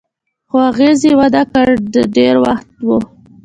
خو 0.49 0.57
اغېز 0.69 0.99
یې 1.07 1.13
و 1.17 1.21
نه 1.35 1.43
کړ، 1.51 1.67
د 1.93 1.95
ډېر 2.15 2.35
وخت 2.45 2.69
و. 2.87 2.89